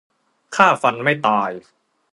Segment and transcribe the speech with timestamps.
[0.55, 1.51] ฆ่าฟันไม่ตาย